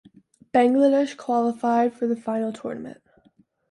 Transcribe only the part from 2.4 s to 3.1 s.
tournament.